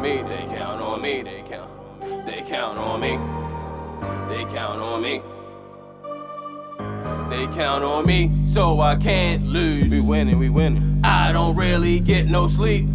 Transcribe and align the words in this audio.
me, 0.00 0.22
they 0.22 0.46
count 0.56 0.80
on 0.80 1.02
me, 1.02 1.22
they 1.22 1.42
count. 1.48 1.70
They 2.26 2.42
count 2.48 2.78
on 2.78 3.00
me. 3.00 3.16
They 4.28 4.44
count 4.54 4.80
on 4.80 5.02
me. 5.02 5.20
They 7.30 7.46
count 7.54 7.84
on 7.84 8.06
me, 8.06 8.30
so 8.44 8.80
I 8.80 8.96
can't 8.96 9.44
lose. 9.44 9.90
We 9.90 10.00
winning, 10.00 10.38
we 10.38 10.48
winning. 10.48 11.00
I 11.04 11.32
don't 11.32 11.56
really 11.56 12.00
get 12.00 12.26
no 12.26 12.48
sleep. 12.48 12.88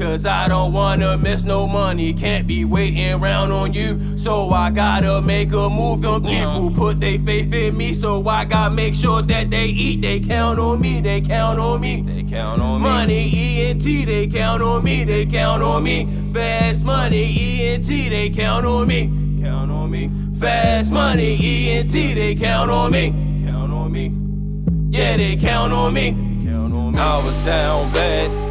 Cause 0.00 0.24
I 0.24 0.48
don't 0.48 0.72
wanna 0.72 1.18
miss 1.18 1.44
no 1.44 1.68
money. 1.68 2.14
Can't 2.14 2.46
be 2.46 2.64
waiting 2.64 3.12
around 3.12 3.52
on 3.52 3.74
you. 3.74 4.16
So 4.16 4.48
I 4.48 4.70
gotta 4.70 5.20
make 5.20 5.52
a 5.52 5.68
move. 5.68 6.00
Them 6.00 6.22
people 6.22 6.70
put 6.70 7.00
their 7.00 7.18
faith 7.18 7.52
in 7.52 7.76
me. 7.76 7.92
So 7.92 8.26
I 8.26 8.46
gotta 8.46 8.74
make 8.74 8.94
sure 8.94 9.20
that 9.20 9.50
they 9.50 9.66
eat. 9.66 10.00
They 10.00 10.18
count 10.18 10.58
on 10.58 10.80
me. 10.80 11.02
They 11.02 11.20
count 11.20 11.60
on 11.60 11.82
me. 11.82 12.00
They 12.00 12.22
count 12.22 12.62
on 12.62 12.80
me. 12.80 12.88
Money, 12.88 13.66
ENT, 13.68 13.84
they 14.06 14.26
count 14.26 14.62
on 14.62 14.82
me. 14.82 15.04
They 15.04 15.26
count 15.26 15.62
on 15.62 15.84
me. 15.84 16.08
Fast 16.32 16.82
money, 16.82 17.68
ENT, 17.68 17.86
they 17.86 18.30
count 18.30 18.64
on 18.64 18.88
me. 18.88 19.10
Count 19.42 19.70
on 19.70 19.90
me. 19.90 20.10
Fast 20.38 20.92
money, 20.92 21.34
ENT, 21.34 21.92
they 21.92 22.34
count 22.34 22.70
on 22.70 22.90
me. 22.90 23.10
Count 23.44 23.70
on 23.70 23.92
me. 23.92 24.14
Yeah, 24.96 25.18
they 25.18 25.36
count 25.36 25.74
on 25.74 25.92
me. 25.92 26.12
Count 26.44 26.72
on 26.72 26.92
me. 26.92 26.98
I 26.98 27.22
was 27.22 27.38
down 27.44 27.92
bad, 27.92 28.49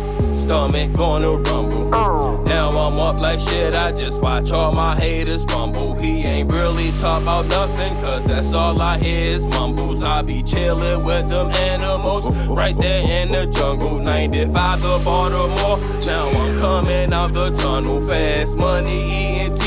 stomach 0.50 0.92
gonna 0.94 1.38
rumble. 1.38 2.42
Now 2.46 2.70
I'm 2.70 2.98
up 2.98 3.22
like 3.22 3.40
shit, 3.40 3.76
I 3.76 3.92
just 3.92 4.20
watch 4.20 4.52
all 4.52 4.74
my 4.74 5.00
haters 5.00 5.46
fumble. 5.46 5.94
He 6.00 6.24
ain't 6.24 6.52
really 6.52 6.92
talk 6.94 7.22
about 7.22 7.46
nothing, 7.46 7.94
cause 8.02 8.26
that's 8.26 8.52
all 8.52 8.82
I 8.82 8.98
hear 8.98 9.36
is 9.36 9.48
mumbles. 9.48 10.04
I 10.04 10.24
be 10.24 10.42
chillin' 10.42 11.06
with 11.06 11.30
them 11.30 11.52
animals, 11.52 12.48
right 12.48 12.76
there 12.76 13.04
in 13.08 13.32
the 13.32 13.46
jungle. 13.46 14.00
95 14.00 14.82
to 14.82 15.00
Baltimore, 15.06 15.78
now 16.08 16.32
I'm 16.34 16.60
coming 16.60 17.14
out 17.14 17.32
the 17.36 17.52
tunnel. 17.52 18.02
Fast 18.10 18.58
money, 18.58 19.38
ENT, 19.38 19.62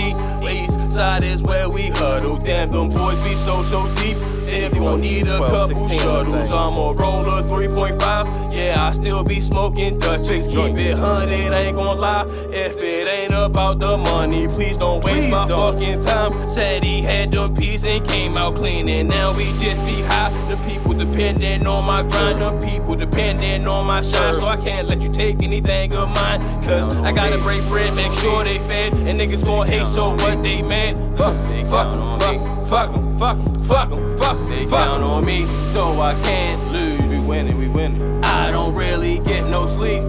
east 0.50 0.92
side 0.92 1.22
is 1.22 1.44
where 1.44 1.70
we 1.70 1.90
huddle. 1.90 2.38
Damn, 2.38 2.72
them 2.72 2.88
boys 2.88 3.22
be 3.22 3.36
so, 3.36 3.62
so 3.62 3.86
deep. 3.94 4.41
If 4.54 4.74
you 4.74 4.82
gon' 4.82 5.00
need 5.00 5.26
a 5.26 5.38
couple 5.38 5.88
shuttles. 5.88 6.52
I'm 6.52 6.76
a 6.76 6.92
roller 6.92 7.42
3.5. 7.42 8.54
Yeah, 8.54 8.86
I 8.86 8.92
still 8.92 9.24
be 9.24 9.40
smoking 9.40 9.98
Dutchies. 9.98 10.44
Keep 10.44 10.52
joints. 10.52 10.82
it 10.82 10.98
hundred, 10.98 11.54
ain't 11.54 11.76
gon' 11.76 11.98
lie. 11.98 12.26
If 12.50 12.76
it 12.82 13.08
ain't 13.08 13.32
about 13.32 13.80
the 13.80 13.96
money, 13.96 14.46
please 14.48 14.76
don't 14.76 15.02
waste 15.02 15.30
my 15.30 15.48
fucking 15.48 16.02
time. 16.02 16.32
Said 16.32 16.84
he 16.84 17.00
had 17.00 17.32
the 17.32 17.50
peace 17.58 17.86
and 17.86 18.06
came 18.06 18.36
out 18.36 18.56
clean, 18.56 18.90
and 18.90 19.08
now 19.08 19.34
we 19.34 19.44
just 19.56 19.82
be 19.86 20.02
high. 20.02 20.28
The 20.50 20.56
people 20.68 20.92
depending 20.92 21.66
on 21.66 21.86
my 21.86 22.02
grind, 22.02 22.38
the 22.38 22.50
people 22.66 22.94
depending 22.94 23.66
on 23.66 23.86
my 23.86 24.02
shine. 24.02 24.34
So 24.34 24.44
I 24.44 24.56
can't 24.56 24.86
let 24.86 25.00
you 25.00 25.08
take 25.08 25.42
anything 25.42 25.94
of 25.94 26.08
mine. 26.10 26.40
Cause 26.62 26.88
I 27.00 27.10
gotta 27.12 27.38
break 27.38 27.62
bread, 27.68 27.94
make 27.96 28.12
sure 28.12 28.44
they 28.44 28.58
fed. 28.58 28.92
And 28.92 29.18
niggas 29.18 29.46
gon' 29.46 29.66
hate, 29.66 29.86
so 29.86 30.10
what 30.10 30.42
they 30.42 30.60
mad? 30.60 30.94
Fuck, 31.16 31.34
They 31.48 31.64
fuck, 31.64 32.20
fuck. 32.20 32.61
Fuck 32.72 32.88
'em, 32.94 33.18
fuck 33.18 33.36
'em, 33.36 33.58
fuck 33.68 33.92
'em, 33.92 34.16
fuck 34.16 34.36
'em. 34.38 34.46
They 34.46 34.64
Fuck. 34.64 34.84
count 34.86 35.02
on 35.02 35.26
me, 35.26 35.44
so 35.74 36.00
I 36.00 36.14
can't 36.22 36.72
lose. 36.72 37.02
We 37.02 37.18
winning, 37.20 37.58
we 37.58 37.68
winning. 37.68 38.24
I 38.24 38.50
don't 38.50 38.74
really 38.74 39.18
get 39.18 39.44
no 39.50 39.66
sleep. 39.66 40.02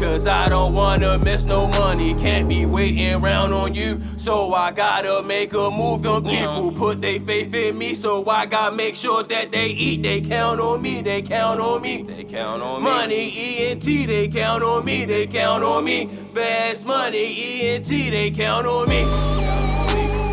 Cause 0.00 0.26
I 0.26 0.48
don't 0.48 0.72
wanna 0.74 1.18
miss 1.18 1.44
no 1.44 1.68
money. 1.68 2.14
Can't 2.14 2.48
be 2.48 2.64
waiting 2.66 3.14
around 3.14 3.52
on 3.52 3.74
you. 3.74 4.00
So 4.16 4.54
I 4.54 4.70
gotta 4.70 5.22
make 5.22 5.52
a 5.54 5.70
move. 5.70 6.02
Them 6.02 6.22
people 6.22 6.72
put 6.72 7.00
their 7.02 7.20
faith 7.20 7.54
in 7.54 7.78
me. 7.78 7.94
So 7.94 8.24
I 8.28 8.46
gotta 8.46 8.74
make 8.76 8.94
sure 8.96 9.22
that 9.22 9.52
they 9.52 9.68
eat. 9.68 10.02
They 10.02 10.20
count 10.20 10.60
on 10.60 10.80
me. 10.82 11.02
They 11.02 11.22
count 11.22 11.60
on 11.60 11.82
me. 11.82 12.02
They 12.02 12.24
count 12.24 12.62
on 12.62 12.82
money, 12.82 13.16
me. 13.16 13.26
Money, 13.26 13.68
ENT, 13.70 14.06
they 14.06 14.28
count 14.28 14.62
on 14.62 14.84
me. 14.84 15.04
They 15.06 15.26
count 15.26 15.64
on 15.64 15.84
me. 15.84 16.08
Fast 16.34 16.86
money, 16.86 17.26
ENT, 17.62 18.10
they 18.10 18.30
count 18.30 18.66
on 18.66 18.88
me. 18.88 19.02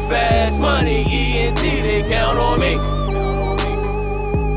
Fast 0.10 0.60
money, 0.60 1.06
ENT, 1.08 1.33
they 1.52 2.04
count 2.08 2.38
on 2.38 2.60
me. 2.60 2.74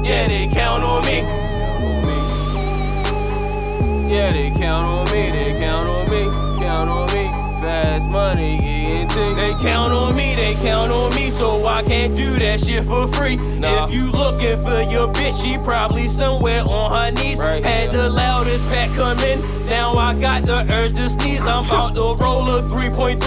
Yeah, 0.09 0.29
they 0.29 0.47
count 0.47 0.85
on 0.85 1.05
me. 1.05 1.23
Yeah, 4.09 4.31
they 4.31 4.51
count 4.51 4.87
on 4.87 5.05
me, 5.07 5.31
they 5.31 5.59
count 5.59 5.89
on 5.89 6.09
me, 6.11 6.23
count 6.61 6.89
on 6.89 7.07
me. 7.13 7.27
Fast 7.61 8.09
money, 8.09 8.59
ENT. 8.63 9.11
They 9.11 9.55
count 9.61 9.93
on 9.93 10.15
me, 10.15 10.35
they 10.37 10.55
count 10.55 10.93
on 10.93 11.13
me, 11.15 11.31
so 11.31 11.56
I 11.77 11.83
can't 11.83 12.17
do 12.17 12.31
that 12.37 12.59
shit 12.61 12.85
for 12.87 13.07
free. 13.07 13.37
Nah. 13.61 13.85
If 13.85 13.93
you 13.93 14.09
looking 14.11 14.57
for 14.65 14.81
your 14.89 15.13
bitch, 15.13 15.45
she 15.45 15.59
probably 15.63 16.09
somewhere 16.09 16.63
on 16.63 16.91
her 16.91 17.11
knees. 17.13 17.39
Right 17.39 17.63
Had 17.63 17.93
here. 17.93 18.05
the 18.05 18.09
loudest 18.09 18.65
pack 18.73 18.93
coming, 18.93 19.37
now 19.69 19.93
I 19.93 20.15
got 20.15 20.45
the 20.45 20.65
urge 20.73 20.95
to 20.95 21.11
sneeze. 21.11 21.47
I'm 21.47 21.67
about 21.67 21.95
to 21.97 22.17
roll 22.17 22.49
a 22.49 22.63
3.3, 22.73 23.21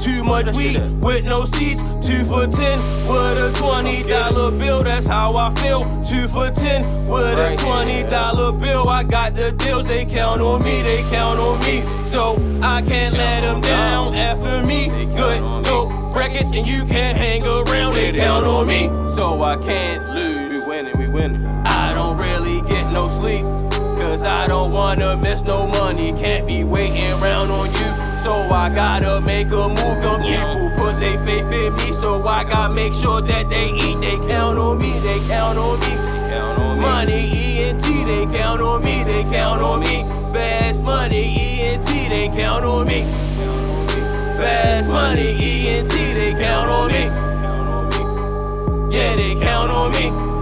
too 0.00 0.22
much 0.22 0.46
weed 0.54 0.78
with 1.02 1.24
no 1.26 1.46
seeds. 1.46 1.82
Two 1.96 2.22
for 2.24 2.46
10 2.46 2.78
with 3.10 3.42
a 3.42 3.50
$20 3.58 4.56
bill, 4.56 4.84
that's 4.84 5.08
how 5.08 5.34
I 5.34 5.52
feel. 5.56 5.82
Two 6.06 6.28
for 6.28 6.48
10 6.48 7.08
with 7.08 7.26
a 7.26 7.48
here. 7.48 7.58
$20 7.58 8.60
bill. 8.62 8.88
I 8.88 9.02
got 9.02 9.34
the 9.34 9.50
deals, 9.50 9.88
they 9.88 10.04
count 10.04 10.40
on 10.40 10.62
me, 10.62 10.80
they 10.82 11.02
count 11.10 11.40
on 11.40 11.58
me. 11.66 11.80
So 12.06 12.36
I 12.62 12.82
can't 12.82 13.16
let 13.16 13.40
them 13.40 13.60
down. 13.60 14.14
After 14.14 14.64
me, 14.64 14.86
good 15.16 15.42
dope 15.64 15.95
records, 16.16 16.52
and 16.52 16.66
you 16.66 16.84
can't 16.86 17.16
hang 17.18 17.42
around. 17.46 17.94
They 17.94 18.08
It 18.08 18.16
count 18.16 18.46
on 18.46 18.66
me, 18.66 18.90
so 19.06 19.42
I 19.42 19.56
can't 19.56 20.08
lose. 20.14 20.48
We 20.50 20.60
winning, 20.66 20.94
we 20.98 21.06
winning. 21.12 21.44
I 21.66 21.92
don't 21.94 22.16
really 22.16 22.62
get 22.62 22.90
no 22.92 23.08
sleep, 23.08 23.44
cause 24.00 24.24
I 24.24 24.48
don't 24.48 24.72
wanna 24.72 25.16
miss 25.18 25.42
no 25.44 25.66
money. 25.66 26.12
Can't 26.14 26.46
be 26.46 26.64
waiting 26.64 27.12
around 27.20 27.50
on 27.50 27.66
you. 27.66 27.88
So 28.24 28.32
I 28.32 28.70
gotta 28.74 29.20
make 29.20 29.48
a 29.48 29.68
move. 29.68 29.96
Them 30.02 30.20
people 30.22 30.70
put 30.76 30.98
their 30.98 31.18
faith 31.24 31.52
in 31.52 31.72
me, 31.76 31.92
so 31.92 32.26
I 32.26 32.44
gotta 32.44 32.72
make 32.72 32.94
sure 32.94 33.20
that 33.20 33.48
they 33.50 33.68
eat. 33.70 34.00
They 34.00 34.16
count 34.28 34.58
on 34.58 34.78
me, 34.78 34.92
they 35.00 35.20
count 35.28 35.58
on 35.58 35.78
me. 35.78 35.92
Count 36.32 36.58
on 36.58 36.76
me. 36.76 36.82
Money, 36.82 37.22
ENT, 37.62 37.84
they 38.06 38.26
count 38.36 38.60
on 38.60 38.82
me, 38.82 39.04
they 39.04 39.22
count 39.24 39.62
on 39.62 39.80
me. 39.80 40.02
Fast 40.32 40.82
money, 40.82 41.60
ENT, 41.60 41.86
they 42.08 42.28
count 42.34 42.64
on 42.64 42.86
me. 42.86 43.25
Fast 44.46 44.90
money, 44.92 45.32
ENT, 45.32 45.90
they 45.90 46.30
count 46.30 46.70
on 46.70 46.92
me. 46.92 47.06
Yeah, 48.96 49.16
they 49.16 49.34
count 49.34 49.72
on 49.72 49.90
me. 49.90 50.35